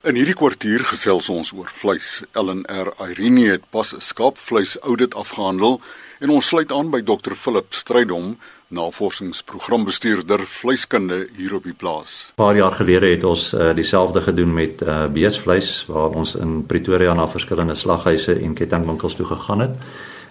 In 0.00 0.16
hierdie 0.16 0.32
kwartier 0.32 0.80
gesels 0.88 1.26
ons 1.28 1.50
oor 1.52 1.68
vleis. 1.68 2.22
Ellen 2.32 2.62
R. 2.72 2.88
Irene 3.04 3.50
het 3.50 3.64
pas 3.68 3.92
'n 3.92 4.00
skaapvleis 4.00 4.78
audit 4.80 5.14
afgehandel 5.14 5.80
en 6.20 6.30
ons 6.30 6.46
sluit 6.46 6.72
aan 6.72 6.88
by 6.90 7.02
Dr. 7.02 7.34
Philip 7.34 7.74
Strydom, 7.74 8.38
navorsingsprogrambestuurder 8.68 10.40
vleiskunde 10.40 11.28
hier 11.36 11.54
op 11.54 11.64
die 11.64 11.74
plaas. 11.74 12.32
'n 12.32 12.34
Paar 12.34 12.56
jaar 12.56 12.72
gelede 12.72 13.06
het 13.06 13.24
ons 13.24 13.52
uh, 13.52 13.74
dieselfde 13.74 14.20
gedoen 14.20 14.54
met 14.54 14.82
uh, 14.82 15.06
beesvleis 15.06 15.84
waar 15.86 16.08
ons 16.08 16.34
in 16.34 16.66
Pretoria 16.66 17.14
na 17.14 17.28
verskillende 17.28 17.74
slaghuise 17.74 18.40
en 18.40 18.54
kettingwinkels 18.54 19.14
toe 19.14 19.26
gegaan 19.26 19.60
het. 19.60 19.76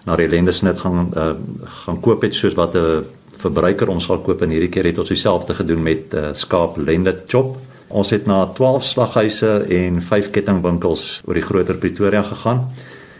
Na 0.04 0.16
die 0.16 0.28
lendesnit 0.28 0.78
gaan 0.78 1.10
uh, 1.16 1.32
gaan 1.64 2.00
koop 2.00 2.22
het 2.22 2.34
soos 2.34 2.54
wat 2.54 2.74
'n 2.74 3.06
verbruiker 3.38 3.88
ons 3.88 4.04
sal 4.04 4.18
koop 4.18 4.42
en 4.42 4.50
hierdie 4.50 4.68
keer 4.68 4.84
het 4.84 4.98
ons 4.98 5.08
dieselfde 5.08 5.54
gedoen 5.54 5.82
met 5.82 6.14
uh, 6.14 6.28
skaap 6.32 6.76
lende 6.76 7.22
chop 7.26 7.70
Ons 7.90 8.12
het 8.14 8.26
na 8.26 8.44
12 8.54 8.84
slaghuise 8.86 9.50
en 9.74 9.98
5 10.02 10.30
kettingwinkels 10.30 11.22
oor 11.26 11.34
die 11.34 11.42
groter 11.42 11.74
Pretoria 11.74 12.22
gegaan. 12.22 12.68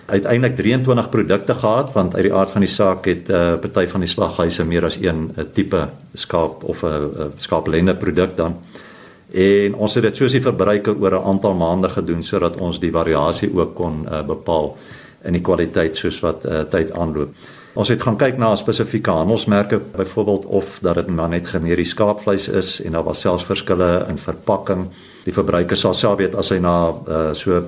Uiteindelik 0.07 0.55
23 0.57 1.09
produkte 1.11 1.55
gehad 1.59 1.91
want 1.95 2.15
uit 2.15 2.29
die 2.29 2.35
aard 2.35 2.55
van 2.55 2.63
die 2.63 2.71
saak 2.71 3.07
het 3.11 3.29
'n 3.29 3.35
uh, 3.35 3.59
party 3.59 3.87
van 3.87 4.01
die 4.01 4.09
slaghuise 4.09 4.65
meer 4.65 4.85
as 4.85 4.97
een 5.01 5.33
'n 5.37 5.51
tipe 5.53 5.89
skaap 6.15 6.63
of 6.65 6.85
'n 6.85 7.33
skaaplende 7.37 7.95
produk 7.95 8.37
dan. 8.37 8.57
En 9.33 9.75
ons 9.75 9.95
het 9.95 10.03
dit 10.03 10.17
soos 10.17 10.33
die 10.33 10.43
verbruiker 10.43 10.95
oor 11.01 11.15
'n 11.15 11.27
aantal 11.27 11.55
maande 11.55 11.89
gedoen 11.89 12.23
sodat 12.23 12.57
ons 12.57 12.79
die 12.79 12.93
variasie 12.93 13.51
ook 13.55 13.75
kon 13.75 14.07
uh, 14.07 14.23
bepaal 14.23 14.77
in 15.25 15.33
die 15.33 15.43
kwaliteit 15.43 15.97
soos 15.97 16.21
wat 16.21 16.47
uh, 16.47 16.61
tyd 16.61 16.93
aanloop. 16.93 17.35
Ons 17.79 17.89
het 17.89 18.03
gaan 18.03 18.17
kyk 18.19 18.39
na 18.39 18.57
spesifieke 18.59 19.13
handelsmerke, 19.15 19.79
byvoorbeeld 19.95 20.47
of 20.47 20.79
dat 20.83 20.95
dit 20.95 21.07
maar 21.07 21.29
net 21.31 21.47
generies 21.47 21.93
skaapvleis 21.95 22.49
is 22.49 22.81
en 22.83 22.93
daar 22.93 23.07
was 23.07 23.21
selfs 23.21 23.47
verskille 23.47 24.07
in 24.09 24.19
verpakking. 24.19 24.89
Die 25.25 25.35
verbruiker 25.35 25.79
sal 25.79 25.95
self 25.95 26.19
weet 26.19 26.35
as 26.35 26.51
hy 26.51 26.59
na 26.59 26.75
uh, 26.91 27.21
so 27.33 27.63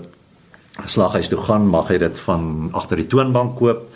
slaghuis 0.87 1.29
toe 1.31 1.39
gaan, 1.39 1.69
mag 1.71 1.93
hy 1.93 2.01
dit 2.03 2.19
van 2.27 2.71
agter 2.75 2.99
die 2.99 3.07
toonbank 3.07 3.55
koop 3.61 3.87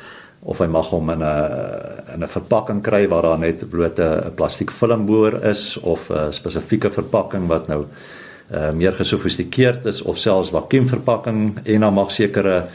of 0.46 0.60
hy 0.62 0.68
mag 0.70 0.92
hom 0.94 1.10
in 1.10 1.22
'n 1.22 2.14
in 2.14 2.22
'n 2.22 2.28
verpakking 2.28 2.82
kry 2.82 3.08
waar 3.08 3.22
daar 3.22 3.38
net 3.38 3.68
bloot 3.70 3.98
'n 3.98 4.34
plastiek 4.34 4.70
film 4.70 5.06
boor 5.06 5.42
is 5.42 5.76
of 5.82 6.10
'n 6.10 6.32
spesifieke 6.32 6.90
verpakking 6.90 7.48
wat 7.48 7.66
nou 7.66 7.86
uh, 8.54 8.70
meer 8.70 8.92
gesofistikeerd 8.92 9.84
is 9.84 10.02
of 10.02 10.18
selfs 10.18 10.50
vakuumverpakking 10.50 11.58
en 11.64 11.80
dan 11.80 11.94
mag 11.94 12.10
sekere 12.10 12.68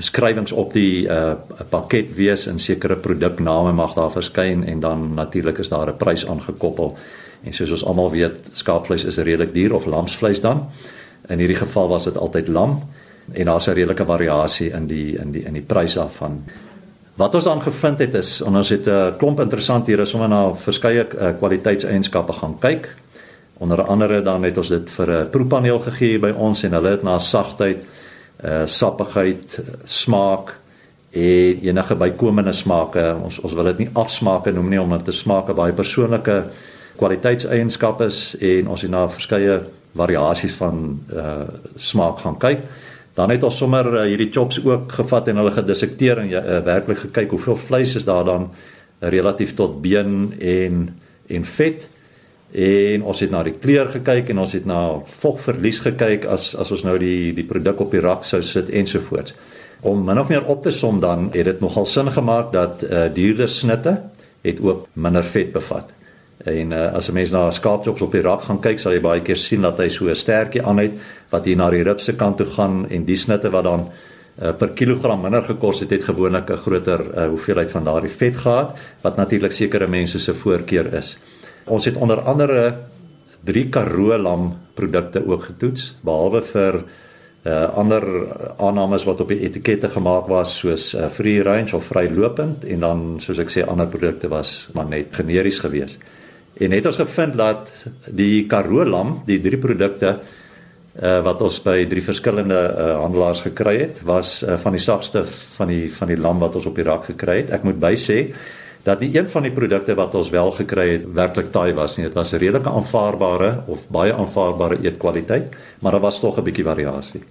beskrywings 0.00 0.52
op 0.52 0.72
die 0.72 1.04
uh 1.08 1.34
pakket 1.70 2.14
wees 2.16 2.46
en 2.48 2.60
sekere 2.62 2.96
produkname 2.96 3.72
mag 3.76 3.94
daar 3.98 4.12
verskyn 4.14 4.64
en 4.64 4.80
dan 4.80 5.10
natuurlik 5.14 5.58
is 5.58 5.68
daar 5.68 5.92
'n 5.92 5.96
prys 5.96 6.26
aangekoppel. 6.26 6.96
En 7.44 7.52
soos 7.52 7.70
ons 7.70 7.84
almal 7.84 8.10
weet, 8.10 8.48
skaapvleis 8.52 9.04
is 9.04 9.16
redelik 9.16 9.54
duur 9.54 9.74
of 9.74 9.86
lamsvleis 9.86 10.40
dan. 10.40 10.68
In 11.28 11.38
hierdie 11.38 11.56
geval 11.56 11.88
was 11.88 12.04
dit 12.04 12.18
altyd 12.18 12.48
lam 12.48 12.82
en 13.32 13.44
daar's 13.44 13.66
'n 13.66 13.72
redelike 13.72 14.04
variasie 14.04 14.70
in 14.70 14.86
die 14.86 15.18
in 15.18 15.32
die 15.32 15.44
in 15.44 15.52
die 15.52 15.62
prys 15.62 15.94
daarvan. 15.94 16.44
Wat 17.14 17.34
ons 17.34 17.44
dan 17.44 17.62
gevind 17.62 17.98
het 17.98 18.14
is 18.14 18.42
ons 18.42 18.68
het 18.68 18.86
'n 18.86 19.16
klomp 19.18 19.40
interessant 19.40 19.86
hier 19.86 20.00
is 20.00 20.14
om 20.14 20.28
na 20.28 20.54
verskeie 20.54 21.06
uh, 21.06 21.30
kwaliteitseienskappe 21.38 22.32
gaan 22.32 22.58
kyk. 22.58 22.96
Onder 23.58 23.82
andere 23.82 24.22
dan 24.22 24.42
het 24.42 24.56
ons 24.56 24.68
dit 24.68 24.90
vir 24.90 25.10
'n 25.10 25.30
proepaneel 25.30 25.78
gegee 25.78 26.18
by 26.18 26.30
ons 26.30 26.62
en 26.62 26.72
hulle 26.72 26.88
het 26.88 27.02
na 27.02 27.18
sagtheid 27.18 27.84
uh 28.44 28.66
sappigheid, 28.66 29.58
smaak 29.84 30.54
en 31.10 31.58
enige 31.62 31.94
bykomende 31.94 32.52
smake. 32.52 33.02
Ons 33.22 33.40
ons 33.40 33.52
wil 33.52 33.64
dit 33.72 33.84
nie 33.84 33.90
afsmake 33.92 34.52
noem 34.52 34.68
nie 34.70 34.80
omdat 34.80 35.04
dit 35.04 35.14
smaak 35.14 35.48
'n 35.48 35.54
baie 35.54 35.72
persoonlike 35.72 36.44
kwaliteitseienskap 36.96 38.00
is 38.00 38.36
en 38.40 38.68
ons 38.68 38.82
het 38.82 38.90
na 38.90 39.08
verskeie 39.08 39.60
variasies 39.94 40.54
van 40.54 41.00
uh 41.12 41.48
smaak 41.76 42.18
gaan 42.18 42.38
kyk. 42.38 42.60
Dan 43.14 43.30
het 43.30 43.42
ons 43.42 43.56
sommer 43.56 43.86
uh, 43.92 44.02
hierdie 44.06 44.30
chops 44.32 44.64
ook 44.64 44.92
gevat 44.92 45.28
en 45.28 45.36
hulle 45.36 45.50
gedissekteer 45.50 46.18
en 46.18 46.30
uh, 46.30 46.60
werklik 46.64 46.98
gekyk 46.98 47.30
hoeveel 47.30 47.56
vleis 47.56 47.94
is 47.94 48.04
daar 48.04 48.24
dan 48.24 48.50
relatief 49.00 49.54
tot 49.54 49.80
been 49.82 50.34
en 50.38 50.98
en 51.26 51.44
vet 51.44 51.88
en 52.52 53.02
ons 53.02 53.20
het 53.20 53.30
na 53.30 53.42
die 53.46 53.54
kleur 53.54 53.88
gekyk 53.92 54.32
en 54.32 54.42
ons 54.42 54.52
het 54.52 54.66
na 54.66 54.80
vogverlies 55.06 55.80
gekyk 55.84 56.26
as 56.26 56.54
as 56.58 56.72
ons 56.74 56.82
nou 56.84 56.96
die 56.98 57.32
die 57.34 57.46
produk 57.46 57.80
op 57.80 57.94
die 57.94 58.02
rak 58.02 58.24
sou 58.24 58.42
sit 58.42 58.70
ensovoorts. 58.70 59.34
Om 59.82 60.02
min 60.04 60.18
of 60.18 60.28
meer 60.28 60.44
op 60.44 60.62
te 60.62 60.70
som 60.70 61.00
dan 61.00 61.30
het 61.32 61.44
dit 61.44 61.60
nogal 61.60 61.86
sin 61.86 62.10
gemaak 62.10 62.52
dat 62.52 62.82
uh, 62.82 63.06
duurder 63.14 63.48
snitte 63.48 64.00
het 64.42 64.60
ook 64.60 64.88
minder 64.92 65.24
vet 65.24 65.52
bevat. 65.52 65.94
En 66.44 66.72
uh, 66.72 66.92
as 66.92 67.08
'n 67.08 67.12
mens 67.12 67.30
na 67.30 67.50
skaapchops 67.50 68.02
op 68.02 68.12
die 68.12 68.20
rak 68.20 68.42
gaan 68.42 68.60
kyk, 68.60 68.78
sal 68.78 68.92
jy 68.92 69.00
baie 69.00 69.20
keer 69.20 69.36
sien 69.36 69.60
dat 69.60 69.78
hy 69.78 69.88
so 69.88 70.08
'n 70.08 70.16
sterkie 70.16 70.62
aan 70.62 70.78
het 70.78 70.92
wat 71.30 71.44
hier 71.44 71.56
na 71.56 71.70
die 71.70 71.82
ribse 71.82 72.16
kant 72.16 72.36
toe 72.36 72.46
gaan 72.46 72.86
en 72.90 73.04
die 73.04 73.16
snitte 73.16 73.50
wat 73.50 73.64
dan 73.64 73.90
uh, 74.42 74.52
per 74.52 74.68
kilogram 74.68 75.20
minder 75.20 75.42
gekos 75.42 75.80
het, 75.80 75.90
het 75.90 76.04
gewoonlik 76.04 76.50
'n 76.50 76.56
groter 76.56 77.00
uh, 77.00 77.28
hoeveelheid 77.28 77.70
van 77.70 77.84
daardie 77.84 78.10
vet 78.10 78.36
gehad 78.36 78.76
wat 79.02 79.16
natuurlik 79.16 79.52
sekere 79.52 79.86
mense 79.86 80.18
se 80.18 80.34
voorkeur 80.34 80.94
is. 80.94 81.16
Ons 81.64 81.84
het 81.84 81.96
onder 81.96 82.20
andere 82.20 82.74
drie 83.44 83.68
Karoo 83.68 84.18
lam 84.18 84.52
produkte 84.74 85.22
ook 85.26 85.50
getoets 85.52 85.94
behalwe 86.04 86.42
vir 86.42 86.82
uh 87.40 87.64
ander 87.80 88.04
aannames 88.60 89.06
wat 89.08 89.20
op 89.24 89.30
die 89.32 89.40
etikette 89.46 89.88
gemaak 89.88 90.26
was 90.28 90.58
soos 90.60 90.90
uh, 90.92 91.06
free 91.08 91.40
range 91.42 91.72
of 91.76 91.86
vrylopend 91.88 92.66
en 92.68 92.80
dan 92.84 93.04
soos 93.24 93.40
ek 93.40 93.48
sê 93.48 93.64
ander 93.64 93.88
produkte 93.88 94.28
was 94.28 94.68
maar 94.76 94.84
net 94.84 95.14
generies 95.16 95.62
geweest. 95.64 95.96
En 96.60 96.76
het 96.76 96.86
ons 96.86 97.00
gevind 97.00 97.38
dat 97.40 97.72
die 98.12 98.44
Karoo 98.46 98.84
lam, 98.84 99.22
die 99.24 99.40
drie 99.40 99.58
produkte 99.58 100.18
uh 101.00 101.20
wat 101.24 101.40
ons 101.40 101.60
by 101.64 101.86
drie 101.88 102.02
verskillende 102.02 102.58
uh, 102.58 102.86
handelaars 103.00 103.40
gekry 103.46 103.76
het, 103.78 104.00
was 104.04 104.42
uh, 104.42 104.58
van 104.60 104.74
die 104.76 104.82
sagste 104.82 105.22
van 105.24 105.70
die 105.70 105.86
van 105.92 106.10
die 106.10 106.18
lam 106.18 106.42
wat 106.42 106.58
ons 106.58 106.66
op 106.66 106.76
die 106.76 106.84
rak 106.84 107.06
gekry 107.12 107.38
het. 107.44 107.54
Ek 107.56 107.64
moet 107.64 107.78
by 107.80 107.94
sê 107.96 108.18
dat 108.90 108.98
die 108.98 109.12
een 109.14 109.28
van 109.30 109.46
die 109.46 109.52
produkte 109.54 109.94
wat 109.94 110.14
ons 110.18 110.32
wel 110.34 110.50
gekry 110.56 110.86
het 110.96 111.04
werklik 111.14 111.52
taai 111.54 111.72
was 111.78 111.96
nie. 111.96 112.06
Dit 112.08 112.16
was 112.18 112.32
'n 112.32 112.42
redelike 112.42 112.70
aanvaarbare 112.70 113.62
of 113.66 113.86
baie 113.88 114.12
aanvaarbare 114.12 114.78
eetkwaliteit, 114.82 115.54
maar 115.80 115.92
daar 115.92 116.00
was 116.00 116.20
tog 116.20 116.38
'n 116.38 116.42
bietjie 116.42 116.64
variasie. 116.64 117.22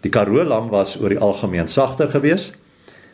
Die 0.00 0.10
Karoo 0.10 0.44
lam 0.44 0.68
was 0.68 1.00
oor 1.00 1.08
die 1.08 1.18
algemeen 1.18 1.68
sagter 1.68 2.08
geweest 2.08 2.54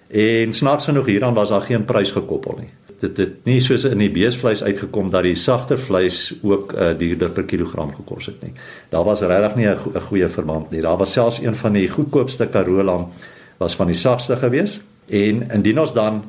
en 0.09 0.53
snaaks 0.53 0.85
genoeg 0.85 1.07
hieraan 1.07 1.35
was 1.35 1.49
daar 1.49 1.63
geen 1.63 1.85
prys 1.85 2.11
gekoppel 2.11 2.59
nie. 2.59 2.71
Dit 2.99 3.17
het 3.17 3.45
nie 3.45 3.61
soos 3.61 3.85
in 3.85 3.99
die 3.99 4.11
beesvleis 4.11 4.63
uitgekom 4.63 5.11
dat 5.11 5.23
die 5.23 5.35
sagter 5.35 5.79
vleis 5.79 6.35
ook 6.43 6.73
uh, 6.73 6.99
duurder 6.99 7.31
per 7.31 7.45
kilogram 7.45 7.95
gekos 7.95 8.27
het 8.27 8.43
nie. 8.43 8.53
Daar 8.89 9.05
was 9.05 9.21
regtig 9.21 9.55
nie 9.55 9.67
'n 9.67 9.77
go 9.77 10.01
goeie 10.01 10.29
verband 10.29 10.71
nie. 10.71 10.81
Daar 10.81 10.97
was 10.97 11.13
selfs 11.13 11.39
een 11.39 11.55
van 11.55 11.73
die 11.73 11.89
goedkoopste 11.89 12.47
Karoo 12.47 12.83
lam 12.83 13.13
was 13.57 13.77
van 13.77 13.87
die 13.87 13.97
sagste 13.97 14.37
geweest 14.37 14.81
en 15.09 15.51
indien 15.51 15.81
ons 15.81 15.93
dan 15.93 16.25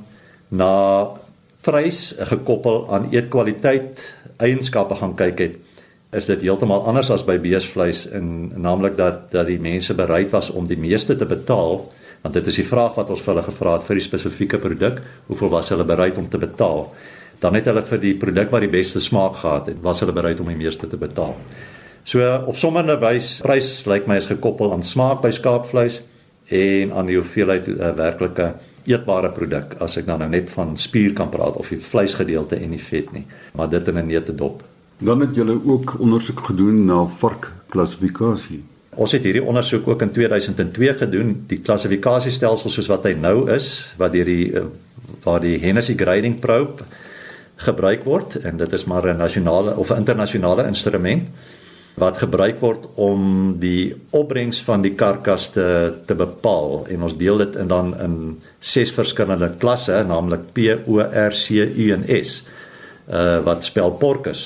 na 0.47 1.11
prys 1.65 2.13
gekoppel 2.31 2.85
aan 2.93 3.09
eetkwaliteit 3.11 4.03
eienskappe 4.37 4.97
gaan 5.01 5.15
kyk 5.17 5.41
het 5.41 5.61
is 6.15 6.29
dit 6.29 6.45
heeltemal 6.47 6.85
anders 6.87 7.09
as 7.11 7.25
by 7.27 7.35
beesvleis 7.41 8.05
en 8.15 8.53
naamlik 8.61 8.95
dat 8.99 9.31
dat 9.33 9.49
die 9.49 9.59
mense 9.59 9.93
bereid 9.97 10.31
was 10.31 10.51
om 10.53 10.67
die 10.69 10.79
meeste 10.79 11.17
te 11.17 11.27
betaal 11.27 11.81
want 12.25 12.33
dit 12.33 12.47
is 12.49 12.57
die 12.57 12.65
vraag 12.65 12.95
wat 12.97 13.11
ons 13.13 13.21
vir 13.21 13.35
hulle 13.35 13.45
gevra 13.45 13.75
het 13.75 13.83
vir 13.85 13.99
die 13.99 14.05
spesifieke 14.07 14.57
produk 14.61 15.01
hoeveel 15.27 15.51
was 15.53 15.69
hulle 15.69 15.85
bereid 15.85 16.17
om 16.17 16.25
te 16.25 16.39
betaal? 16.41 16.87
Dan 17.37 17.53
het 17.59 17.67
hulle 17.69 17.83
vir 17.85 17.99
die 18.01 18.15
produk 18.17 18.49
wat 18.49 18.63
die 18.65 18.71
beste 18.73 19.01
smaak 19.03 19.37
gehad 19.43 19.69
het 19.69 19.83
was 19.85 20.01
hulle 20.01 20.15
bereid 20.15 20.41
om 20.41 20.49
die 20.49 20.57
meeste 20.57 20.89
te 20.89 20.97
betaal. 20.97 21.35
So 22.05 22.25
op 22.49 22.57
sommige 22.57 22.97
wyse 23.01 23.45
prys 23.45 23.69
lyk 23.85 24.09
my 24.09 24.17
is 24.21 24.29
gekoppel 24.31 24.73
aan 24.73 24.81
smaak 24.81 25.21
by 25.21 25.29
skaapvleis 25.37 25.99
en 26.49 26.95
aan 26.97 27.11
die 27.11 27.19
hoeveelheid 27.19 27.69
uh, 27.75 27.91
werklike 27.97 28.53
eetbare 28.85 29.31
produk 29.31 29.75
as 29.81 29.97
ek 29.97 30.06
nou 30.06 30.18
net 30.29 30.50
van 30.53 30.75
spier 30.78 31.13
kan 31.13 31.29
praat 31.29 31.57
of 31.62 31.69
die 31.69 31.81
vleisgedeelte 31.81 32.56
en 32.56 32.69
die 32.75 32.81
vet 32.81 33.12
nie, 33.13 33.25
maar 33.53 33.69
dit 33.69 33.88
in 33.88 33.97
'n 33.97 34.07
neute 34.07 34.35
dop. 34.35 34.63
Dan 34.97 35.19
het 35.19 35.35
julle 35.35 35.59
ook 35.66 36.00
ondersoek 36.00 36.40
gedoen 36.40 36.85
na 36.85 37.06
varkklassifikasie. 37.06 38.63
Ons 38.95 39.12
het 39.12 39.24
hierdie 39.24 39.44
ondersoek 39.44 39.88
ook 39.88 40.01
in 40.01 40.12
2002 40.12 40.94
gedoen, 40.94 41.44
die 41.48 41.59
klassifikasiestelsel 41.59 42.69
soos 42.69 42.88
wat 42.88 43.04
hy 43.04 43.13
nou 43.13 43.51
is, 43.51 43.94
wat 43.98 44.12
deur 44.12 44.25
die 44.25 44.54
eh, 44.54 44.63
waar 45.24 45.42
die 45.42 45.57
Hennessy 45.59 45.95
grading 45.98 46.39
probe 46.39 46.83
gebruik 47.56 48.04
word 48.04 48.36
en 48.44 48.57
dit 48.57 48.74
is 48.74 48.86
maar 48.86 49.07
'n 49.07 49.18
nasionale 49.18 49.75
of 49.75 49.92
'n 49.92 49.98
internasionale 49.98 50.68
instrument 50.68 51.27
wat 51.95 52.19
gebruik 52.19 52.59
word 52.59 52.89
om 53.00 53.53
die 53.59 53.94
opbrengs 54.15 54.59
van 54.68 54.83
die 54.83 54.94
karkas 55.00 55.47
te 55.56 55.68
te 56.07 56.18
bepaal. 56.19 56.83
En 56.92 57.07
ons 57.07 57.15
deel 57.15 57.39
dit 57.45 57.56
in 57.62 57.71
dan 57.71 57.94
in 58.03 58.18
ses 58.59 58.92
verskillende 58.95 59.53
klasse 59.62 60.03
naamlik 60.07 60.51
P 60.53 60.75
O 60.86 61.00
R 61.00 61.31
C 61.31 61.63
U 61.63 61.89
en 61.95 62.06
S 62.12 62.42
uh 63.07 63.39
wat 63.45 63.63
spel 63.63 63.95
porkus. 64.01 64.45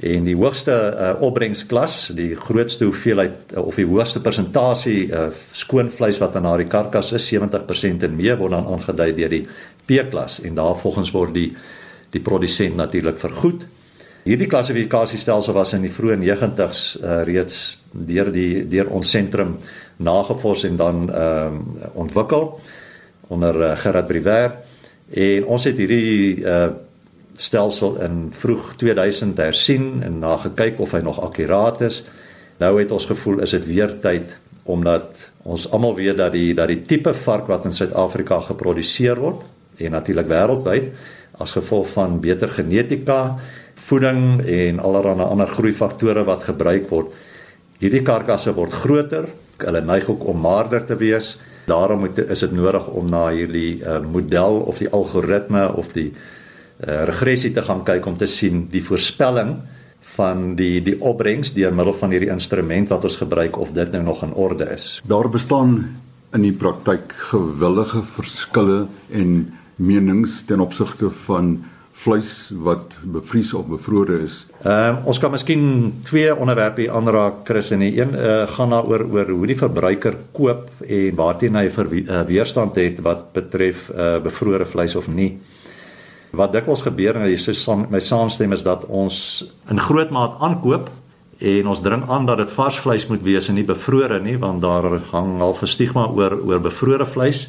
En 0.00 0.24
die 0.24 0.36
hoogste 0.36 0.72
uh, 0.72 1.10
opbrengsklas 1.20 2.12
die 2.16 2.32
grootste 2.36 2.86
hoeveelheid 2.88 3.52
uh, 3.52 3.66
of 3.66 3.76
die 3.76 3.84
hoogste 3.84 4.22
persentasie 4.24 5.10
uh, 5.12 5.26
skoon 5.52 5.90
vleis 5.92 6.20
wat 6.22 6.38
aan 6.38 6.48
daardie 6.48 6.70
karkas 6.72 7.12
is 7.16 7.26
70% 7.28 8.06
en 8.08 8.16
meer 8.16 8.38
word 8.40 8.56
dan 8.56 8.70
aangedui 8.70 9.10
deur 9.18 9.34
die 9.34 9.42
P 9.84 10.00
klas 10.08 10.38
en 10.40 10.56
daarvolgens 10.56 11.12
word 11.12 11.36
die 11.36 11.50
die 12.10 12.22
produsent 12.24 12.80
natuurlik 12.80 13.20
vergoed 13.20 13.66
Hierdie 14.20 14.50
klassifikasiestelsel 14.52 15.54
was 15.56 15.72
in 15.72 15.86
die 15.86 15.92
vroeë 15.92 16.18
90's 16.20 16.80
uh, 17.00 17.22
reeds 17.24 17.60
deur 17.90 18.28
die 18.34 18.66
deur 18.68 18.90
ons 18.92 19.08
sentrum 19.08 19.54
nagevors 20.04 20.66
en 20.68 20.76
dan 20.76 21.06
ehm 21.08 21.56
uh, 21.56 21.88
ontwikkel 21.98 22.44
onder 23.32 23.56
uh, 23.56 23.70
Gerard 23.80 24.06
Briwer 24.06 24.58
en 25.10 25.46
ons 25.56 25.64
het 25.64 25.78
hierdie 25.80 26.44
uh, 26.44 26.68
stelsel 27.34 27.96
in 28.04 28.18
vroeg 28.36 28.74
2000 28.76 29.40
hersien 29.40 30.02
en 30.04 30.18
na 30.20 30.36
gekyk 30.42 30.82
of 30.84 30.92
hy 30.92 31.00
nog 31.00 31.20
akkuraat 31.24 31.80
is. 31.88 32.02
Nou 32.60 32.74
het 32.76 32.92
ons 32.92 33.06
gevoel 33.08 33.40
is 33.46 33.56
dit 33.56 33.66
weer 33.66 33.96
tyd 34.04 34.36
omdat 34.68 35.30
ons 35.48 35.64
almal 35.72 35.96
weet 35.96 36.20
dat 36.20 36.36
die 36.36 36.52
dat 36.54 36.68
die 36.68 36.82
tipe 36.84 37.14
vark 37.24 37.48
wat 37.48 37.64
in 37.64 37.72
Suid-Afrika 37.72 38.42
geproduseer 38.50 39.16
word 39.16 39.48
en 39.80 39.96
natuurlik 39.96 40.28
wêreldwyd 40.28 40.92
as 41.40 41.54
gevolg 41.56 41.88
van 41.94 42.18
beter 42.20 42.50
genetika, 42.52 43.38
voeding 43.86 44.40
en 44.44 44.80
allerlei 44.80 45.26
ander 45.26 45.48
groeifaktore 45.48 46.24
wat 46.28 46.46
gebruik 46.48 46.88
word, 46.90 47.14
hierdie 47.80 48.02
karkasse 48.04 48.52
word 48.54 48.74
groter, 48.76 49.28
hulle 49.60 49.80
neig 49.84 50.08
ook 50.08 50.26
om 50.28 50.40
maarder 50.40 50.84
te 50.86 50.96
wees. 51.00 51.34
Daarom 51.68 52.04
moet 52.04 52.18
is 52.18 52.44
dit 52.44 52.52
nodig 52.56 52.86
om 52.96 53.08
na 53.10 53.28
hierdie 53.34 53.80
uh, 53.82 54.00
model 54.00 54.62
of 54.68 54.80
die 54.80 54.88
algoritme 54.88 55.66
of 55.76 55.92
die 55.96 56.10
uh, 56.10 57.04
regressie 57.10 57.52
te 57.52 57.62
gaan 57.62 57.84
kyk 57.84 58.06
om 58.06 58.16
te 58.16 58.28
sien 58.30 58.66
die 58.72 58.82
voorspelling 58.84 59.58
van 60.16 60.54
die 60.58 60.80
die 60.84 60.96
opbrengs 61.00 61.52
deur 61.56 61.74
middel 61.76 61.94
van 62.00 62.14
hierdie 62.14 62.32
instrument 62.32 62.88
wat 62.88 63.04
ons 63.04 63.18
gebruik 63.20 63.58
of 63.60 63.74
dit 63.76 63.92
nou 63.92 64.02
nog 64.08 64.24
in 64.26 64.32
orde 64.32 64.70
is. 64.74 65.00
Daar 65.04 65.28
bestaan 65.28 65.76
in 66.34 66.46
die 66.46 66.54
praktyk 66.56 67.12
gewillige 67.30 68.02
verskille 68.16 68.86
en 69.12 69.34
menings 69.76 70.42
ten 70.46 70.60
opsigte 70.60 71.10
van 71.26 71.58
vleis 71.92 72.50
wat 72.64 72.96
bevries 73.02 73.52
of 73.54 73.66
bevrore 73.68 74.22
is. 74.24 74.46
Ehm 74.62 75.00
uh, 75.00 75.06
ons 75.10 75.18
kan 75.18 75.30
miskien 75.30 75.64
twee 76.06 76.32
onderwerpe 76.34 76.88
aanraak 76.90 77.42
Chris 77.44 77.70
en 77.70 77.84
die 77.84 77.92
een 78.00 78.14
uh, 78.14 78.46
gaan 78.48 78.70
daaroor 78.70 79.04
oor 79.10 79.30
hoe 79.30 79.46
die 79.46 79.58
verbruiker 79.58 80.16
koop 80.32 80.70
en 80.86 81.14
waarteen 81.16 81.56
hy 81.56 81.68
ver, 81.70 81.90
uh, 81.92 82.20
weerstand 82.28 82.78
het 82.80 83.02
wat 83.04 83.32
betref 83.32 83.90
uh, 83.90 84.18
bevrore 84.22 84.66
vleis 84.66 84.96
of 84.96 85.08
nie. 85.08 85.34
Wat 86.30 86.52
dikwels 86.54 86.84
gebeur 86.86 87.18
en 87.18 87.26
jy 87.28 87.36
sê 87.36 87.54
saam, 87.58 87.88
my 87.90 88.00
saamstem 88.00 88.52
is 88.54 88.62
dat 88.62 88.86
ons 88.86 89.44
in 89.70 89.80
groot 89.82 90.10
maat 90.14 90.38
aankoop 90.40 90.90
en 91.40 91.66
ons 91.72 91.80
dring 91.80 92.04
aan 92.08 92.26
dat 92.28 92.38
dit 92.38 92.52
vars 92.52 92.78
vleis 92.78 93.06
moet 93.08 93.22
wees 93.24 93.48
en 93.48 93.56
nie 93.58 93.66
bevrore 93.66 94.20
nie 94.22 94.36
want 94.38 94.62
daar 94.62 95.00
hang 95.10 95.40
al 95.40 95.56
'n 95.56 95.66
stigma 95.66 96.06
oor 96.06 96.38
oor 96.46 96.60
bevrore 96.60 97.06
vleis. 97.06 97.48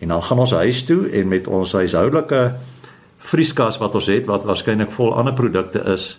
En 0.00 0.08
dan 0.08 0.22
gaan 0.22 0.38
ons 0.38 0.50
huis 0.50 0.84
toe 0.84 1.08
en 1.12 1.28
met 1.28 1.46
ons 1.46 1.72
huishoudelike 1.72 2.52
vrieskas 3.20 3.78
wat 3.78 3.94
ons 3.94 4.08
het 4.10 4.26
wat 4.26 4.44
waarskynlik 4.48 4.90
vol 4.90 5.14
ander 5.14 5.36
produkte 5.36 5.82
is, 5.92 6.18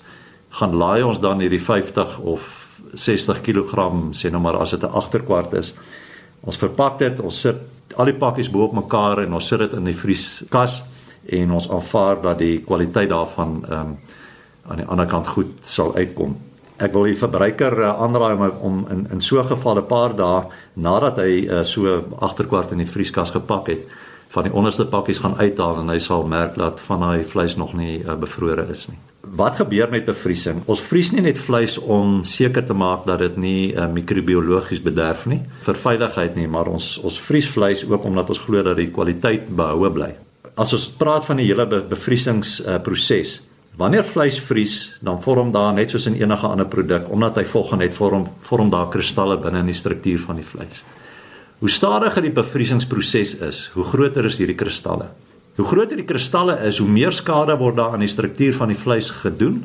gaan 0.60 0.76
laai 0.76 1.04
ons 1.04 1.20
dan 1.20 1.40
hierdie 1.40 1.62
50 1.62 2.20
of 2.20 2.48
60 2.94 3.42
kg 3.42 3.88
sê 4.18 4.32
nou 4.32 4.42
maar 4.42 4.58
as 4.58 4.72
dit 4.72 4.84
'n 4.84 4.96
agterkwart 5.02 5.54
is. 5.54 5.74
Ons 6.42 6.58
verpak 6.58 6.98
dit, 7.00 7.20
ons 7.20 7.42
sit 7.42 7.58
al 7.96 8.06
die 8.06 8.18
pakkies 8.18 8.50
bo 8.52 8.64
op 8.64 8.74
mekaar 8.74 9.24
en 9.24 9.34
ons 9.34 9.48
sit 9.48 9.60
dit 9.60 9.74
in 9.74 9.84
die 9.84 9.96
vrieskas 9.96 10.84
en 11.26 11.52
ons 11.52 11.70
aanvaar 11.70 12.22
dat 12.22 12.40
die 12.40 12.64
kwaliteit 12.66 13.10
daarvan 13.10 13.66
ehm 13.70 13.80
um, 13.80 13.98
aan 14.70 14.78
die 14.78 14.86
ander 14.86 15.08
kant 15.10 15.28
goed 15.28 15.66
sal 15.66 15.96
uitkom. 15.96 16.36
Ek 16.78 16.94
wil 16.94 17.04
die 17.04 17.18
verbruiker 17.18 17.80
uh, 17.80 17.96
aanraai 18.04 18.34
om, 18.34 18.44
om 18.62 18.86
in 18.94 19.08
in 19.12 19.22
so 19.22 19.40
'n 19.40 19.48
geval 19.48 19.78
'n 19.78 19.86
paar 19.86 20.16
dae 20.16 20.46
nadat 20.74 21.18
hy 21.18 21.48
uh, 21.50 21.64
so 21.64 22.04
agterkwart 22.20 22.72
in 22.72 22.78
die 22.78 22.92
vrieskas 22.94 23.32
gepak 23.32 23.68
het, 23.68 23.88
van 24.32 24.48
die 24.48 24.54
onderste 24.56 24.86
pakkies 24.88 25.20
gaan 25.24 25.38
uithaal 25.40 25.82
en 25.82 25.92
hy 25.92 26.00
sal 26.00 26.24
merk 26.28 26.56
dat 26.60 26.80
van 26.88 27.04
daai 27.04 27.24
vleis 27.28 27.58
nog 27.60 27.76
nie 27.78 28.00
uh, 28.00 28.16
bevrore 28.16 28.66
is 28.72 28.88
nie. 28.88 28.98
Wat 29.38 29.60
gebeur 29.60 29.92
met 29.92 30.08
bevriesing? 30.08 30.64
Ons 30.72 30.82
vries 30.88 31.12
nie 31.14 31.22
net 31.24 31.38
vleis 31.40 31.78
om 31.78 32.22
seker 32.28 32.66
te 32.66 32.76
maak 32.76 33.06
dat 33.08 33.22
dit 33.22 33.38
nie 33.38 33.62
uh, 33.76 33.86
microbiologies 33.92 34.82
bederf 34.84 35.28
nie, 35.30 35.44
vir 35.68 35.80
veiligheid 35.86 36.36
nie, 36.40 36.50
maar 36.52 36.72
ons 36.72 36.98
ons 37.04 37.22
vries 37.28 37.54
vleis 37.54 37.86
ook 37.88 38.08
omdat 38.08 38.34
ons 38.34 38.44
glo 38.48 38.64
dat 38.66 38.80
die 38.80 38.92
kwaliteit 38.92 39.52
behoue 39.52 39.94
bly 39.94 40.14
as 40.60 40.74
ons 40.76 40.90
praat 41.00 41.26
van 41.28 41.40
die 41.40 41.48
hele 41.48 41.66
be 41.70 41.82
bevriesingsproses, 41.92 43.36
uh, 43.40 43.76
wanneer 43.80 44.06
vleis 44.06 44.40
vries, 44.44 44.78
dan 45.02 45.22
vorm 45.24 45.52
daar 45.56 45.74
net 45.74 45.94
soos 45.94 46.08
in 46.10 46.18
enige 46.20 46.48
ander 46.48 46.68
produk, 46.70 47.08
omdat 47.12 47.40
hy 47.40 47.46
volgens 47.48 47.82
net 47.82 47.96
vorm 47.96 48.28
vorm 48.48 48.72
daar 48.74 48.90
kristalle 48.92 49.40
binne 49.42 49.64
in 49.64 49.72
die 49.72 49.78
struktuur 49.78 50.26
van 50.28 50.42
die 50.42 50.46
vleis. 50.48 50.84
Hoe 51.62 51.70
stadiger 51.70 52.24
die 52.26 52.34
bevriesingsproses 52.34 53.36
is, 53.46 53.58
hoe 53.76 53.84
groter 53.86 54.26
is 54.26 54.40
hierdie 54.42 54.58
kristalle. 54.58 55.12
Hoe 55.60 55.66
groter 55.70 56.00
die 56.00 56.08
kristalle 56.10 56.56
is, 56.66 56.80
hoe 56.82 56.90
meer 56.90 57.14
skade 57.14 57.54
word 57.60 57.78
daar 57.78 57.94
aan 57.94 58.02
die 58.02 58.10
struktuur 58.10 58.56
van 58.58 58.72
die 58.74 58.78
vleis 58.80 59.12
gedoen. 59.22 59.60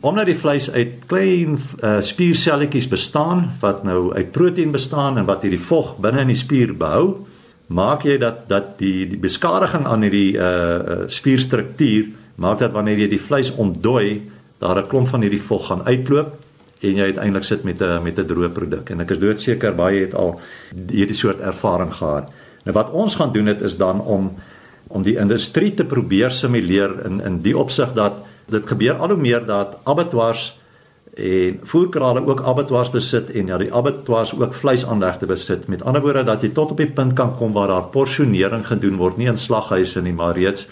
Omdat 0.00 0.30
die 0.30 0.36
vleis 0.38 0.68
uit 0.70 1.08
klein 1.10 1.56
uh, 1.58 1.96
spierselletjies 2.06 2.86
bestaan 2.92 3.48
wat 3.64 3.82
nou 3.84 4.12
uit 4.14 4.30
proteïen 4.32 4.70
bestaan 4.70 5.18
en 5.18 5.26
wat 5.26 5.42
hierdie 5.42 5.60
vog 5.60 5.96
binne 5.98 6.22
in 6.22 6.30
die 6.30 6.38
spier 6.38 6.70
behou, 6.70 7.26
maak 7.66 8.06
jy 8.06 8.14
dat 8.22 8.46
dat 8.50 8.76
die 8.78 9.08
die 9.10 9.18
beskadiging 9.20 9.90
aan 9.90 10.06
hierdie 10.06 10.38
uh 10.38 11.10
spierstruktuur 11.10 12.14
maak 12.40 12.62
dat 12.62 12.72
wanneer 12.72 13.02
jy 13.02 13.10
die 13.10 13.20
vleis 13.20 13.50
ontdooi, 13.52 14.22
daar 14.62 14.78
'n 14.78 14.88
klomp 14.88 15.08
van 15.08 15.26
hierdie 15.26 15.42
vog 15.42 15.66
gaan 15.66 15.82
uitloop 15.82 16.38
en 16.80 16.96
jy 16.96 17.08
uiteindelik 17.12 17.44
sit 17.44 17.62
met 17.62 17.82
'n 17.82 18.02
met 18.02 18.18
'n 18.18 18.26
droë 18.26 18.48
produk. 18.48 18.90
En 18.90 19.00
ek 19.00 19.10
is 19.10 19.18
doodseker 19.18 19.74
baie 19.74 20.00
het 20.00 20.14
al 20.14 20.40
hierdie 20.90 21.16
soort 21.16 21.40
ervaring 21.40 21.92
gehad. 21.92 22.30
Nou 22.64 22.74
wat 22.74 22.90
ons 22.90 23.14
gaan 23.14 23.32
doen 23.32 23.44
dit 23.44 23.60
is 23.60 23.76
dan 23.76 24.00
om 24.00 24.34
om 24.88 25.02
die 25.02 25.16
industrie 25.16 25.74
te 25.74 25.84
probeer 25.84 26.30
simuleer 26.30 27.04
in 27.04 27.20
in 27.20 27.40
die 27.42 27.56
opsig 27.56 27.92
dat 27.92 28.12
dit 28.46 28.66
gebeur 28.66 28.94
al 28.94 29.08
hoe 29.08 29.16
meer 29.16 29.46
dat 29.46 29.78
abattoirs 29.84 30.60
en 31.14 31.60
voerkrale 31.62 32.26
ook 32.26 32.42
abattoirs 32.42 32.90
besit 32.90 33.30
en 33.30 33.46
ja 33.46 33.58
die 33.58 33.72
abattoirs 33.74 34.34
ook 34.34 34.54
vleisaanlegte 34.54 35.26
besit. 35.26 35.66
Met 35.68 35.82
ander 35.82 36.02
woorde 36.02 36.22
dat 36.22 36.42
jy 36.42 36.48
tot 36.54 36.70
op 36.70 36.76
die 36.76 36.90
punt 36.90 37.12
kan 37.12 37.36
kom 37.36 37.52
waar 37.52 37.68
daar 37.68 37.90
porsionering 37.90 38.66
gedoen 38.66 38.96
word, 38.96 39.16
nie 39.16 39.26
in 39.26 39.36
slaghuise 39.36 40.02
nie, 40.02 40.12
maar 40.12 40.36
reeds 40.38 40.66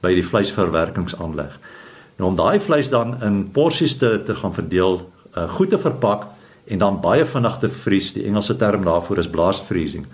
by 0.00 0.14
die 0.14 0.26
vleisverwerkingsaanleg. 0.26 1.58
Nou 2.18 2.30
om 2.30 2.36
daai 2.36 2.60
vleis 2.60 2.90
dan 2.90 3.16
in 3.22 3.50
porsies 3.52 3.96
te 3.96 4.22
te 4.24 4.34
gaan 4.34 4.54
verdeel, 4.54 5.00
uh, 5.36 5.48
goed 5.56 5.70
te 5.70 5.78
verpak 5.78 6.26
en 6.64 6.78
dan 6.78 7.00
baie 7.00 7.24
vinnig 7.24 7.58
te 7.58 7.68
vries. 7.68 8.12
Die 8.12 8.24
Engelse 8.24 8.56
term 8.56 8.84
daarvoor 8.84 9.18
is 9.18 9.30
blast 9.30 9.64
freezing. 9.64 10.06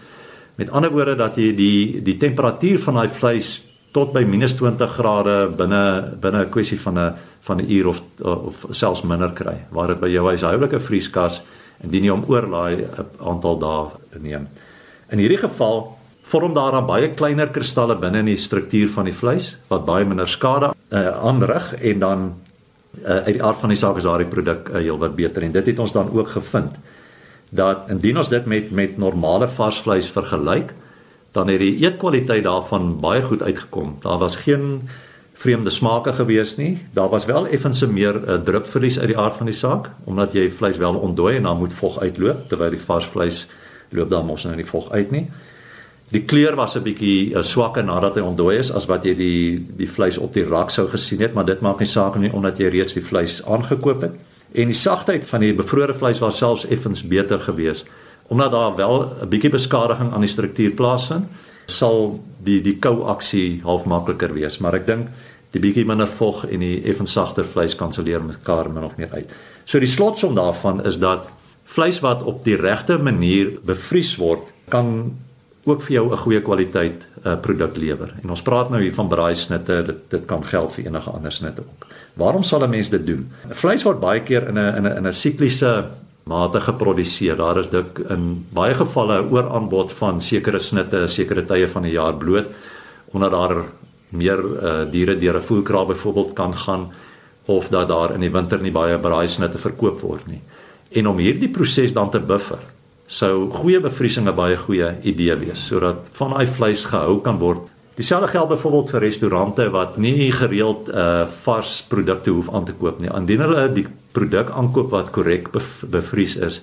Met 0.58 0.70
ander 0.70 0.90
woorde 0.90 1.16
dat 1.16 1.36
jy 1.36 1.52
die 1.54 2.02
die 2.02 2.16
temperatuur 2.16 2.80
van 2.86 2.94
daai 2.94 3.08
vleis 3.08 3.58
tot 3.92 4.12
by 4.12 4.24
-20 4.24 4.88
grade 4.96 5.36
binne 5.56 6.16
binne 6.20 6.44
'n 6.44 6.50
kwessie 6.50 6.80
van 6.80 6.98
'n 6.98 7.14
van 7.40 7.60
'n 7.60 7.70
uur 7.70 7.86
of 7.86 8.02
of 8.24 8.66
selfs 8.70 9.02
minder 9.02 9.32
kry 9.32 9.56
waar 9.70 9.88
dit 9.88 10.00
by 10.00 10.08
jou 10.08 10.26
huishoudelike 10.26 10.80
vrieskas 10.80 11.42
indien 11.82 12.04
jy 12.04 12.10
hom 12.10 12.24
oorlaai 12.28 12.74
'n 12.76 13.06
aantal 13.20 13.58
dae 13.58 14.20
neem. 14.20 14.48
In 15.10 15.18
hierdie 15.18 15.38
geval 15.38 15.96
vorm 16.22 16.54
daar 16.54 16.72
dan 16.72 16.86
baie 16.86 17.08
kleiner 17.14 17.48
kristalle 17.48 17.96
binne 17.96 18.18
in 18.18 18.26
die 18.26 18.36
struktuur 18.36 18.88
van 18.88 19.04
die 19.04 19.14
vleis 19.14 19.56
wat 19.68 19.86
baie 19.86 20.04
minder 20.04 20.28
skade 20.28 20.74
uh, 20.92 21.08
aanrig 21.24 21.74
en 21.80 21.98
dan 21.98 22.34
uh, 22.96 23.22
uit 23.26 23.34
die 23.36 23.42
aard 23.42 23.60
van 23.60 23.68
die 23.68 23.78
saak 23.78 23.96
is 23.96 24.06
daardie 24.06 24.28
produk 24.28 24.68
uh, 24.68 24.80
heelwat 24.80 25.16
beter 25.16 25.42
en 25.42 25.52
dit 25.52 25.66
het 25.66 25.78
ons 25.78 25.92
dan 25.92 26.10
ook 26.12 26.28
gevind 26.28 26.78
dat 27.50 27.88
indien 27.92 28.18
ons 28.18 28.28
dit 28.28 28.46
met 28.46 28.70
met 28.70 28.96
normale 28.98 29.48
vars 29.48 29.80
vleis 29.84 30.10
vergelyk 30.12 30.74
dan 31.32 31.48
het 31.48 31.60
die 31.60 31.76
eetkwaliteit 31.84 32.44
daarvan 32.44 32.96
baie 33.00 33.22
goed 33.22 33.42
uitgekom. 33.42 33.98
Daar 34.02 34.18
was 34.18 34.36
geen 34.36 34.88
vreemde 35.38 35.70
smake 35.70 36.12
gewees 36.12 36.56
nie. 36.56 36.86
Daar 36.92 37.08
was 37.08 37.24
wel 37.24 37.46
effense 37.46 37.86
meer 37.86 38.16
uh, 38.16 38.34
eh, 38.34 38.42
drupverlies 38.42 38.98
uit 38.98 39.12
die 39.12 39.18
aard 39.18 39.36
van 39.36 39.46
die 39.46 39.54
saak 39.54 39.90
omdat 40.04 40.32
jy 40.32 40.48
vleis 40.50 40.76
wel 40.76 40.94
ontdooi 40.94 41.36
en 41.36 41.42
dan 41.42 41.58
moet 41.58 41.72
vog 41.72 42.00
uitloop 42.00 42.48
terwyl 42.48 42.74
die 42.74 42.80
vars 42.80 43.06
vleis 43.06 43.46
loop 43.88 44.10
dan 44.10 44.26
mos 44.26 44.44
nou 44.44 44.56
nie 44.56 44.66
vog 44.66 44.90
uit 44.90 45.10
nie. 45.10 45.26
Die 46.10 46.24
kleur 46.24 46.56
was 46.56 46.76
'n 46.76 46.82
bietjie 46.82 47.34
uh, 47.34 47.42
swakker 47.42 47.84
nadat 47.84 48.14
hy 48.16 48.22
ontdooi 48.24 48.56
is 48.56 48.70
as 48.72 48.86
wat 48.88 49.04
jy 49.04 49.14
die 49.14 49.66
die 49.76 49.88
vleis 49.88 50.18
op 50.18 50.32
die 50.32 50.44
rak 50.44 50.70
sou 50.70 50.86
gesien 50.88 51.20
het, 51.20 51.34
maar 51.34 51.44
dit 51.44 51.60
maak 51.60 51.80
nie 51.80 51.86
saak 51.88 52.16
nie 52.16 52.32
omdat 52.32 52.58
jy 52.58 52.70
reeds 52.72 52.94
die 52.96 53.04
vleis 53.04 53.42
aangekoop 53.44 54.00
het. 54.02 54.14
En 54.54 54.72
die 54.72 54.78
sagtheid 54.78 55.24
van 55.28 55.40
die 55.40 55.52
bevrore 55.52 55.94
vleis 55.94 56.18
was 56.24 56.38
selfs 56.38 56.66
effens 56.66 57.02
beter 57.02 57.38
geweest 57.38 57.86
omdat 58.28 58.52
daar 58.52 58.76
wel 58.76 59.04
'n 59.22 59.28
bietjie 59.28 59.50
beskadiging 59.50 60.12
aan 60.12 60.20
die 60.20 60.28
struktuur 60.28 60.70
plaasvind, 60.70 61.24
sal 61.66 62.20
die 62.44 62.60
die 62.60 62.76
kou 62.76 63.04
aksie 63.08 63.60
half 63.64 63.84
makliker 63.84 64.32
wees, 64.32 64.58
maar 64.58 64.74
ek 64.74 64.86
dink 64.86 65.08
die 65.50 65.60
bietjie 65.60 65.84
minder 65.84 66.08
vog 66.08 66.44
en 66.46 66.60
die 66.60 66.82
effens 66.84 67.12
sagter 67.12 67.44
vleis 67.44 67.74
kanselleer 67.74 68.22
mekaar 68.22 68.70
min 68.70 68.84
of 68.84 68.96
meer 68.96 69.08
uit. 69.12 69.30
So 69.64 69.78
die 69.78 69.88
slotsom 69.88 70.34
daarvan 70.34 70.84
is 70.84 70.98
dat 70.98 71.28
vleis 71.64 72.00
wat 72.00 72.22
op 72.22 72.44
die 72.44 72.56
regte 72.56 72.98
manier 72.98 73.58
bevries 73.64 74.16
word, 74.16 74.52
kan 74.68 75.12
ook 75.68 75.82
vir 75.82 75.92
jou 75.92 76.12
'n 76.12 76.16
goeie 76.16 76.40
kwaliteit 76.40 77.06
uh, 77.24 77.36
produk 77.40 77.76
lewer. 77.76 78.14
En 78.22 78.30
ons 78.30 78.42
praat 78.42 78.70
nou 78.70 78.82
hier 78.82 78.94
van 78.94 79.08
braai 79.08 79.34
snitte, 79.34 79.82
dit 79.86 80.10
dit 80.10 80.24
kan 80.26 80.44
geld 80.44 80.72
vir 80.72 80.86
enige 80.86 81.10
ander 81.10 81.32
snitte 81.32 81.60
ook. 81.60 81.86
Waarom 82.14 82.42
sal 82.42 82.64
'n 82.64 82.70
mens 82.70 82.88
dit 82.88 83.06
doen? 83.06 83.30
Vleis 83.48 83.82
word 83.82 84.00
baie 84.00 84.20
keer 84.20 84.48
in 84.48 84.58
'n 84.58 84.76
in 84.76 84.86
'n 84.86 84.96
in 84.96 85.06
'n 85.06 85.12
sikliese 85.12 85.84
mate 86.24 86.60
geproduseer. 86.60 87.36
Daar 87.36 87.58
is 87.58 87.68
dik 87.68 87.98
in 88.08 88.46
baie 88.52 88.74
gevalle 88.74 89.24
ooraanbod 89.30 89.92
van 89.92 90.20
sekere 90.20 90.58
snitte, 90.58 91.06
sekere 91.08 91.44
tye 91.44 91.68
van 91.68 91.82
die 91.82 91.92
jaar 91.92 92.14
bloot 92.14 92.46
omdat 93.12 93.30
daar 93.30 93.64
meer 94.08 94.38
uh, 94.38 94.90
diere 94.90 95.16
deur 95.16 95.36
'n 95.36 95.40
voerkraal 95.40 95.86
byvoorbeeld 95.86 96.32
kan 96.32 96.54
gaan 96.54 96.92
of 97.44 97.68
dat 97.68 97.88
daar 97.88 98.14
in 98.14 98.20
die 98.20 98.32
winter 98.32 98.60
nie 98.60 98.72
baie 98.72 98.98
braaisnitte 98.98 99.58
verkoop 99.58 100.00
word 100.00 100.26
nie. 100.26 100.40
En 100.92 101.06
om 101.08 101.16
hierdie 101.16 101.48
proses 101.48 101.92
dan 101.92 102.10
te 102.10 102.20
buffer, 102.20 102.60
sou 103.08 103.48
goeie 103.50 103.80
bevriesing 103.80 104.28
'n 104.28 104.36
baie 104.36 104.56
goeie 104.56 104.94
idee 105.02 105.34
wees 105.40 105.66
sodat 105.66 106.08
van 106.12 106.30
daai 106.30 106.46
vleis 106.46 106.84
gehou 106.84 107.20
kan 107.20 107.38
word. 107.38 107.68
Dieselfde 107.96 108.28
geld 108.28 108.48
byvoorbeeld 108.48 108.90
vir 108.90 109.00
restaurante 109.00 109.70
wat 109.70 109.96
nie 109.96 110.32
gereeld 110.32 110.88
uh, 110.88 111.26
vars 111.26 111.82
produkte 111.82 112.30
hoef 112.30 112.52
aan 112.54 112.64
te 112.64 112.72
koop 112.72 113.00
nie. 113.00 113.10
Indien 113.10 113.40
hulle 113.40 113.72
die 113.72 113.86
produk 114.12 114.50
aankoop 114.50 114.90
wat 114.90 115.10
korrek 115.10 115.48
bevries 115.90 116.36
is, 116.36 116.60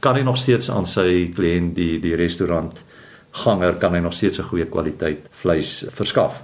kan 0.00 0.14
hy 0.14 0.22
nog 0.22 0.38
steeds 0.38 0.70
aan 0.70 0.86
sy 0.86 1.32
kliënt 1.34 1.74
die 1.74 1.98
die 2.00 2.14
restaurant 2.16 2.78
ganger 3.44 3.76
kan 3.76 3.92
hy 3.92 4.00
nog 4.00 4.14
steeds 4.14 4.38
'n 4.38 4.48
goeie 4.48 4.66
kwaliteit 4.66 5.28
vleis 5.30 5.84
verskaf. 5.90 6.42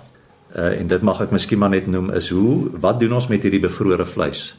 Uh, 0.56 0.80
en 0.80 0.87
dit 0.87 1.02
mag 1.02 1.20
ek 1.20 1.30
miskien 1.30 1.58
maar 1.58 1.70
net 1.70 1.87
noem 1.87 2.11
is 2.11 2.28
hoe 2.28 2.70
wat 2.80 3.00
doen 3.00 3.12
ons 3.12 3.26
met 3.28 3.42
hierdie 3.42 3.61
bevrore 3.61 4.04
vleis? 4.04 4.54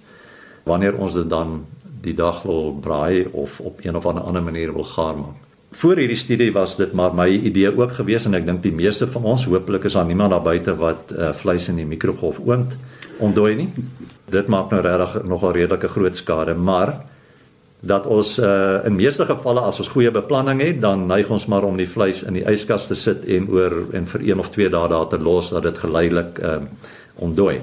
Wanneer 0.64 0.98
ons 0.98 1.14
dit 1.14 1.30
dan 1.30 1.66
die 2.06 2.16
dag 2.16 2.44
wil 2.46 2.76
braai 2.82 3.28
of 3.32 3.60
op 3.60 3.82
een 3.84 3.96
of 3.98 4.06
ander 4.06 4.44
manier 4.44 4.74
wil 4.74 4.88
gaar 4.88 5.18
maak. 5.18 5.42
Voor 5.76 6.00
hierdie 6.00 6.18
studie 6.18 6.52
was 6.56 6.78
dit 6.80 6.94
maar 6.96 7.12
my 7.16 7.28
idee 7.28 7.68
ook 7.68 7.98
gewees 7.98 8.26
en 8.26 8.38
ek 8.38 8.46
dink 8.48 8.62
die 8.64 8.72
meeste 8.72 9.10
van 9.12 9.26
ons 9.28 9.44
hopelik 9.50 9.90
is 9.90 9.98
daar 9.98 10.08
niemand 10.08 10.32
daar 10.32 10.46
buite 10.46 10.76
wat 10.80 11.12
uh, 11.12 11.34
vleis 11.36 11.68
in 11.68 11.82
die 11.82 11.88
mikrogolf 11.90 12.40
oond 12.40 12.78
ontdooi 13.20 13.56
nie. 13.60 13.68
Dit 14.32 14.48
maak 14.48 14.72
nou 14.72 14.80
regtig 14.84 15.26
nogal 15.28 15.52
redelike 15.58 15.90
groot 15.92 16.16
skade, 16.16 16.56
maar 16.56 16.94
dat 17.86 18.08
ons 18.08 18.38
uh, 18.40 18.86
in 18.88 18.96
meeste 18.96 19.28
gevalle 19.28 19.62
as 19.68 19.82
ons 19.84 19.92
goeie 19.94 20.12
beplanning 20.16 20.62
het, 20.64 20.80
dan 20.82 21.06
neig 21.10 21.30
ons 21.30 21.46
maar 21.52 21.68
om 21.68 21.76
die 21.78 21.90
vleis 21.90 22.24
in 22.26 22.40
die 22.40 22.46
yskas 22.50 22.88
te 22.90 22.96
sit 22.98 23.28
en 23.30 23.50
oor 23.52 23.76
en 23.94 24.08
vir 24.10 24.24
1 24.32 24.42
of 24.42 24.50
2 24.56 24.72
dae 24.74 24.90
daar 24.90 25.10
te 25.12 25.20
los 25.22 25.52
dat 25.54 25.68
dit 25.68 25.84
geleidelik 25.84 26.40
um, 26.40 26.70
ontdooi. 27.28 27.60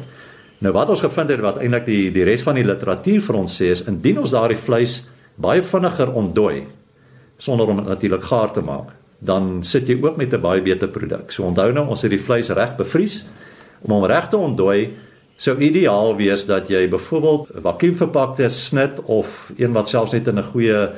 Nou 0.62 0.70
wat 0.76 0.92
ons 0.94 1.02
gevind 1.02 1.30
het 1.32 1.40
wat 1.42 1.58
eintlik 1.58 1.86
die 1.88 2.10
die 2.14 2.24
res 2.26 2.44
van 2.46 2.54
die 2.54 2.66
literatuur 2.66 3.22
vir 3.26 3.38
ons 3.38 3.54
sê 3.58 3.72
is 3.74 3.82
indien 3.90 4.20
ons 4.22 4.30
daardie 4.30 4.58
vleis 4.60 5.00
baie 5.34 5.62
vinniger 5.62 6.12
ontdooi 6.14 6.66
sonder 7.42 7.66
om 7.66 7.80
dit 7.80 7.88
natuurlik 7.88 8.22
gaar 8.22 8.52
te 8.54 8.62
maak, 8.62 8.92
dan 9.18 9.64
sit 9.66 9.88
jy 9.90 9.96
ook 9.98 10.16
met 10.16 10.32
'n 10.32 10.40
baie 10.40 10.62
beter 10.62 10.88
produk. 10.88 11.32
So 11.32 11.42
onthou 11.42 11.72
nou 11.72 11.88
ons 11.88 12.02
het 12.02 12.10
die 12.10 12.20
vleis 12.20 12.48
reg 12.48 12.76
bevries 12.76 13.24
om 13.82 13.90
hom 13.90 14.04
reg 14.04 14.28
te 14.28 14.36
ontdooi 14.36 14.90
sou 15.36 15.56
ideaal 15.58 16.16
wees 16.16 16.46
dat 16.46 16.68
jy 16.68 16.88
byvoorbeeld 16.88 17.48
vakuumverpakte 17.62 18.48
snit 18.48 19.00
of 19.04 19.50
een 19.56 19.72
wat 19.72 19.88
selfs 19.88 20.12
net 20.12 20.26
in 20.26 20.38
'n 20.38 20.50
goeie 20.52 20.90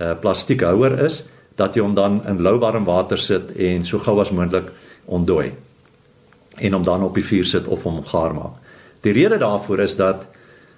uh, 0.00 0.14
plastiek 0.20 0.60
houer 0.60 1.04
is, 1.04 1.24
dat 1.56 1.74
jy 1.74 1.82
hom 1.82 1.94
dan 1.94 2.22
in 2.26 2.42
louwarm 2.42 2.84
water 2.84 3.18
sit 3.18 3.52
en 3.56 3.84
so 3.84 3.98
gou 3.98 4.20
as 4.20 4.30
moontlik 4.30 4.72
ontdooi. 5.04 5.52
En 6.58 6.72
hom 6.72 6.84
dan 6.84 7.02
op 7.02 7.14
die 7.14 7.24
vuur 7.24 7.44
sit 7.44 7.66
of 7.66 7.82
hom 7.82 8.04
gaar 8.04 8.34
maak. 8.34 8.67
Die 9.00 9.12
rede 9.12 9.38
daarvoor 9.38 9.80
is 9.80 9.96
dat 9.96 10.28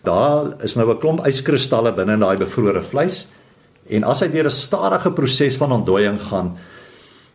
daar 0.02 0.52
is 0.64 0.74
nou 0.74 0.90
'n 0.90 0.98
klomp 0.98 1.26
yskristalle 1.26 1.92
binne 1.92 2.12
in 2.12 2.20
daai 2.20 2.36
bevrore 2.36 2.82
vleis 2.82 3.26
en 3.88 4.04
as 4.04 4.20
hy 4.20 4.28
deur 4.28 4.46
'n 4.46 4.50
stadige 4.50 5.10
proses 5.10 5.56
van 5.56 5.72
ontdooiing 5.72 6.20
gaan, 6.20 6.56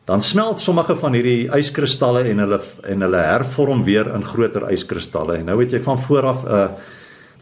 dan 0.05 0.21
smelt 0.21 0.59
sommige 0.59 0.95
van 0.95 1.13
hierdie 1.13 1.49
yskristalle 1.49 2.23
en 2.23 2.39
hulle 2.39 2.59
en 2.83 3.01
hulle 3.01 3.17
hervorm 3.17 3.83
weer 3.83 4.13
in 4.13 4.23
groter 4.23 4.71
yskristalle 4.71 5.37
en 5.37 5.45
nou 5.45 5.59
het 5.59 5.71
jy 5.71 5.81
van 5.81 5.99
vooraf 5.99 6.43
'n 6.43 6.47
uh, 6.47 6.67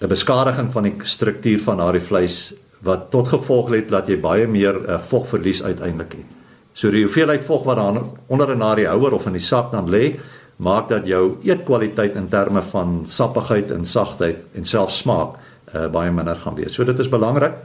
'n 0.01 0.07
beskadiging 0.07 0.71
van 0.71 0.83
die 0.83 0.95
struktuur 1.03 1.59
van 1.59 1.77
daardie 1.77 2.01
vleis 2.01 2.53
wat 2.81 3.12
tot 3.12 3.27
gevolg 3.27 3.69
het 3.69 3.89
dat 3.89 4.07
jy 4.07 4.17
baie 4.19 4.47
meer 4.47 4.75
uh, 4.75 5.00
vogverlies 5.00 5.63
uiteindelik 5.63 6.12
het. 6.12 6.31
So 6.73 6.91
die 6.91 7.03
hoeveelheid 7.05 7.43
vog 7.43 7.63
wat 7.63 7.77
daar 7.77 8.01
onder 8.27 8.51
in 8.51 8.59
daardie 8.59 8.88
houer 8.88 9.13
of 9.13 9.25
in 9.25 9.38
die 9.38 9.43
sak 9.43 9.71
dan 9.71 9.89
lê, 9.89 10.19
maak 10.63 10.89
dat 10.89 11.08
jou 11.08 11.38
eetkwaliteit 11.43 12.15
in 12.20 12.29
terme 12.32 12.63
van 12.72 13.01
sappigheid 13.10 13.72
en 13.72 13.86
sagtheid 13.86 14.46
en 14.55 14.65
selfs 14.65 15.01
smaak 15.03 15.38
uh, 15.74 15.88
baie 15.91 16.12
minder 16.12 16.39
gaan 16.39 16.55
wees. 16.55 16.74
So 16.74 16.88
dit 16.88 17.00
is 17.00 17.12
belangrik 17.12 17.60